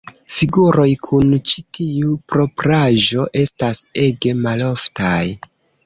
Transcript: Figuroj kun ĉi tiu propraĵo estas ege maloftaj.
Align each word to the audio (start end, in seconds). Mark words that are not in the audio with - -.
Figuroj 0.35 0.85
kun 1.07 1.29
ĉi 1.51 1.65
tiu 1.79 2.15
propraĵo 2.33 3.29
estas 3.45 3.87
ege 4.09 4.37
maloftaj. 4.45 5.25